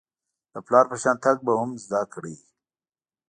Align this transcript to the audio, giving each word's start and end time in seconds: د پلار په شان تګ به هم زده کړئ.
د 0.53 0.55
پلار 0.65 0.85
په 0.91 0.97
شان 1.01 1.17
تګ 1.23 1.37
به 1.45 1.53
هم 1.59 1.71
زده 1.83 2.01
کړئ. 2.13 2.35